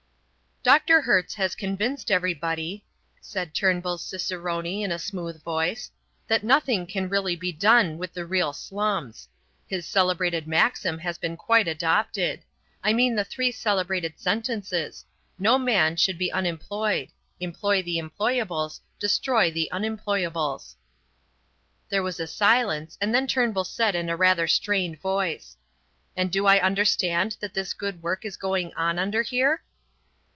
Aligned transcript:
"Dr. 0.63 1.01
Hertz 1.01 1.33
has 1.33 1.55
convinced 1.55 2.11
everybody," 2.11 2.85
said 3.19 3.51
Turnbull's 3.55 4.05
cicerone 4.05 4.67
in 4.83 4.91
a 4.91 4.99
smooth 4.99 5.41
voice, 5.41 5.89
"that 6.27 6.43
nothing 6.43 6.85
can 6.85 7.09
really 7.09 7.35
be 7.35 7.51
done 7.51 7.97
with 7.97 8.13
the 8.13 8.27
real 8.27 8.53
slums. 8.53 9.27
His 9.65 9.87
celebrated 9.87 10.45
maxim 10.47 10.99
has 10.99 11.17
been 11.17 11.35
quite 11.35 11.67
adopted. 11.67 12.43
I 12.83 12.93
mean 12.93 13.15
the 13.15 13.23
three 13.25 13.51
celebrated 13.51 14.19
sentences: 14.19 15.03
'No 15.39 15.57
man 15.57 15.95
should 15.95 16.19
be 16.19 16.31
unemployed. 16.31 17.09
Employ 17.39 17.81
the 17.81 17.97
employables. 17.97 18.81
Destroy 18.99 19.49
the 19.49 19.67
unemployables.'" 19.73 20.75
There 21.89 22.03
was 22.03 22.19
a 22.19 22.27
silence, 22.27 22.99
and 23.01 23.15
then 23.15 23.25
Turnbull 23.25 23.63
said 23.63 23.95
in 23.95 24.09
a 24.09 24.15
rather 24.15 24.45
strained 24.45 25.01
voice: 25.01 25.57
"And 26.15 26.31
do 26.31 26.45
I 26.45 26.59
understand 26.61 27.37
that 27.39 27.55
this 27.55 27.73
good 27.73 28.03
work 28.03 28.23
is 28.25 28.37
going 28.37 28.71
on 28.75 28.99
under 28.99 29.23
here?" 29.23 29.63